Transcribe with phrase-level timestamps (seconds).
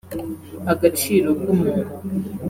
[0.73, 1.93] agaciro k’umuntu